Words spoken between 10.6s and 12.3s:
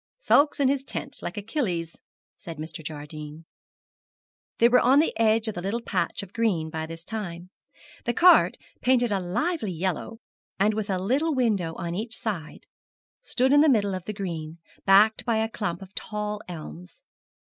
with a little window on each